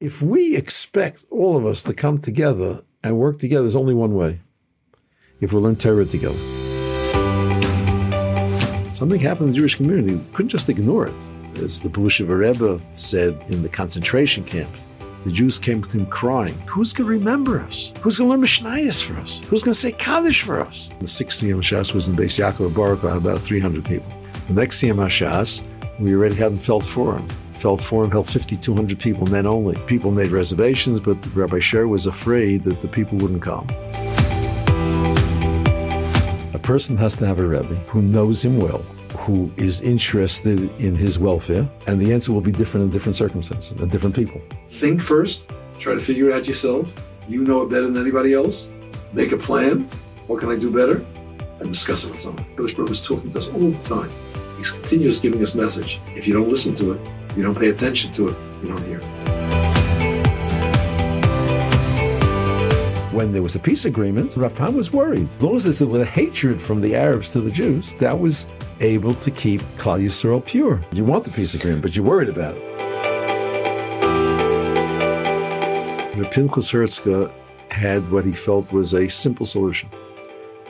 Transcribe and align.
If 0.00 0.22
we 0.22 0.54
expect 0.54 1.26
all 1.28 1.56
of 1.56 1.66
us 1.66 1.82
to 1.82 1.92
come 1.92 2.18
together 2.18 2.84
and 3.02 3.18
work 3.18 3.40
together, 3.40 3.62
there's 3.62 3.74
only 3.74 3.94
one 3.94 4.14
way. 4.14 4.38
If 5.40 5.52
we 5.52 5.60
learn 5.60 5.74
Torah 5.74 6.04
together. 6.04 6.38
Something 8.94 9.18
happened 9.18 9.48
in 9.48 9.52
the 9.54 9.58
Jewish 9.58 9.74
community. 9.74 10.14
We 10.14 10.32
couldn't 10.34 10.50
just 10.50 10.68
ignore 10.68 11.08
it. 11.08 11.14
As 11.56 11.82
the 11.82 11.88
Bluzhever 11.88 12.38
Rebbe 12.38 12.80
said 12.94 13.44
in 13.48 13.64
the 13.64 13.68
concentration 13.68 14.44
camps, 14.44 14.78
the 15.24 15.32
Jews 15.32 15.58
came 15.58 15.82
to 15.82 15.98
him 15.98 16.06
crying, 16.06 16.54
Who's 16.68 16.92
going 16.92 17.08
to 17.08 17.18
remember 17.18 17.58
us? 17.58 17.92
Who's 18.00 18.18
going 18.18 18.30
to 18.30 18.36
learn 18.36 18.44
Mishnayos 18.46 19.04
for 19.04 19.14
us? 19.14 19.40
Who's 19.48 19.64
going 19.64 19.74
to 19.74 19.80
say 19.80 19.90
Kaddish 19.90 20.42
for 20.42 20.60
us? 20.60 20.90
The 21.00 21.08
sixth 21.08 21.42
Siyum 21.42 21.56
Hashas 21.56 21.92
was 21.92 22.08
in 22.08 22.14
Beis 22.14 22.38
Yaakov 22.38 22.72
Baruch, 22.72 23.02
about 23.02 23.40
300 23.40 23.84
people. 23.84 24.14
The 24.46 24.54
next 24.54 24.80
Siyum 24.80 24.98
Hashas, 25.04 25.64
we 25.98 26.14
already 26.14 26.36
hadn't 26.36 26.58
felt 26.58 26.84
for 26.84 27.16
Forum. 27.16 27.28
Felt 27.58 27.80
Forum 27.80 28.12
held 28.12 28.28
5,200 28.28 29.00
people, 29.00 29.26
men 29.26 29.44
only. 29.44 29.74
People 29.86 30.12
made 30.12 30.30
reservations, 30.30 31.00
but 31.00 31.16
Rabbi 31.34 31.56
Sherer 31.58 31.88
was 31.88 32.06
afraid 32.06 32.62
that 32.62 32.80
the 32.82 32.86
people 32.86 33.18
wouldn't 33.18 33.42
come. 33.42 33.68
A 36.54 36.60
person 36.62 36.96
has 36.96 37.16
to 37.16 37.26
have 37.26 37.40
a 37.40 37.44
Rebbe 37.44 37.74
who 37.88 38.00
knows 38.00 38.44
him 38.44 38.58
well, 38.58 38.78
who 39.18 39.50
is 39.56 39.80
interested 39.80 40.70
in 40.80 40.94
his 40.94 41.18
welfare, 41.18 41.68
and 41.88 42.00
the 42.00 42.12
answer 42.12 42.32
will 42.32 42.40
be 42.40 42.52
different 42.52 42.84
in 42.84 42.92
different 42.92 43.16
circumstances 43.16 43.80
and 43.82 43.90
different 43.90 44.14
people. 44.14 44.40
Think 44.68 45.02
first, 45.02 45.50
try 45.80 45.94
to 45.94 46.00
figure 46.00 46.30
it 46.30 46.36
out 46.36 46.46
yourself. 46.46 46.94
You 47.28 47.42
know 47.42 47.62
it 47.62 47.70
better 47.70 47.88
than 47.88 48.00
anybody 48.00 48.34
else. 48.34 48.68
Make 49.12 49.32
a 49.32 49.36
plan. 49.36 49.90
What 50.28 50.38
can 50.38 50.48
I 50.48 50.56
do 50.56 50.70
better? 50.70 51.04
And 51.58 51.68
discuss 51.68 52.04
it 52.04 52.12
with 52.12 52.20
someone. 52.20 52.46
Baruch 52.54 52.88
is 52.88 53.04
talking 53.04 53.32
to 53.32 53.38
us 53.38 53.48
all 53.48 53.72
the 53.72 53.82
time. 53.82 54.12
He's 54.58 54.70
continuous 54.70 55.18
giving 55.18 55.42
us 55.42 55.56
message. 55.56 55.98
If 56.14 56.28
you 56.28 56.34
don't 56.34 56.48
listen 56.48 56.72
to 56.76 56.92
it, 56.92 57.00
you 57.36 57.42
don't 57.42 57.58
pay 57.58 57.68
attention 57.68 58.12
to 58.12 58.28
it, 58.28 58.36
you 58.62 58.68
don't 58.68 58.84
hear. 58.84 59.00
When 63.12 63.32
there 63.32 63.42
was 63.42 63.56
a 63.56 63.58
peace 63.58 63.84
agreement, 63.84 64.36
Rav 64.36 64.74
was 64.74 64.92
worried. 64.92 65.28
As 65.36 65.42
long 65.42 65.56
as 65.56 65.78
there 65.78 65.88
was 65.88 66.06
hatred 66.06 66.60
from 66.60 66.80
the 66.80 66.94
Arabs 66.94 67.32
to 67.32 67.40
the 67.40 67.50
Jews, 67.50 67.92
that 67.98 68.18
was 68.18 68.46
able 68.80 69.14
to 69.14 69.30
keep 69.30 69.60
Klal 69.76 70.00
Yisrael 70.00 70.44
pure. 70.44 70.80
You 70.92 71.04
want 71.04 71.24
the 71.24 71.30
peace 71.30 71.54
agreement, 71.54 71.82
but 71.82 71.96
you're 71.96 72.04
worried 72.04 72.28
about 72.28 72.56
it. 72.56 72.78
Pinchas 76.30 76.70
Herzka 76.70 77.32
had 77.70 78.08
what 78.10 78.24
he 78.24 78.32
felt 78.32 78.70
was 78.70 78.94
a 78.94 79.08
simple 79.08 79.46
solution. 79.46 79.88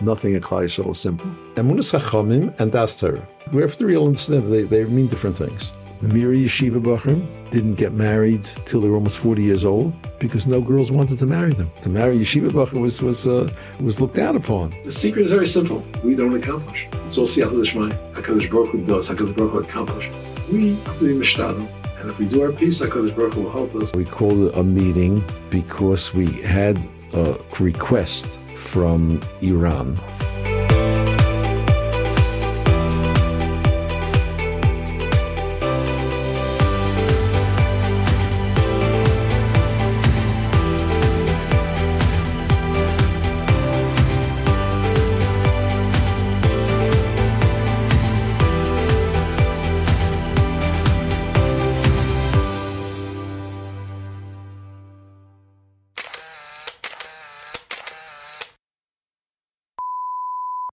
Nothing 0.00 0.34
in 0.34 0.40
Klal 0.40 0.64
Yisrael 0.64 0.90
is 0.90 1.00
simple. 1.00 1.26
Emunas 1.56 1.92
Chachamim 1.92 2.58
and 2.60 2.70
Das 2.70 2.98
Torah. 2.98 3.26
We 3.52 3.60
have 3.62 3.76
to 3.76 3.86
really 3.86 4.06
understand 4.06 4.52
they, 4.52 4.62
they 4.62 4.84
mean 4.84 5.08
different 5.08 5.36
things. 5.36 5.72
The 6.00 6.08
Mir 6.08 6.30
Yeshiva 6.30 6.80
Bachrim 6.80 7.26
didn't 7.50 7.74
get 7.74 7.92
married 7.92 8.44
till 8.66 8.80
they 8.80 8.88
were 8.88 8.94
almost 8.94 9.18
40 9.18 9.42
years 9.42 9.64
old 9.64 9.92
because 10.20 10.46
no 10.46 10.60
girls 10.60 10.92
wanted 10.92 11.18
to 11.18 11.26
marry 11.26 11.52
them. 11.52 11.72
To 11.82 11.88
marry 11.88 12.20
Yeshiva 12.20 12.50
Bachrim 12.50 12.82
was, 12.82 13.02
was, 13.02 13.26
uh, 13.26 13.50
was 13.80 14.00
looked 14.00 14.14
down 14.14 14.36
upon. 14.36 14.76
The 14.84 14.92
secret 14.92 15.22
is 15.22 15.32
very 15.32 15.46
simple. 15.46 15.84
We 16.04 16.14
don't 16.14 16.36
accomplish. 16.36 16.86
It's 17.04 17.18
all 17.18 17.26
Siyata 17.26 17.50
Dishmai. 17.50 17.90
HaKadosh 18.12 18.48
Baruch 18.48 18.68
Hu 18.68 18.84
does. 18.84 19.10
HaKadosh 19.10 19.36
Baruch 19.36 19.52
Hu 19.52 19.58
accomplishes. 19.58 20.14
We 20.52 20.76
have 20.76 20.98
to 21.00 21.04
be 21.04 21.14
mishtadel. 21.14 21.68
And 22.00 22.08
if 22.08 22.20
we 22.20 22.26
do 22.26 22.42
our 22.42 22.52
piece, 22.52 22.80
HaKadosh 22.80 23.16
Baruch 23.16 23.34
Hu 23.34 23.42
will 23.42 23.50
help 23.50 23.74
us. 23.74 23.92
We 23.92 24.04
called 24.04 24.38
it 24.38 24.56
a 24.56 24.62
meeting 24.62 25.24
because 25.50 26.14
we 26.14 26.26
had 26.42 26.88
a 27.12 27.36
request 27.58 28.38
from 28.54 29.20
Iran 29.40 29.98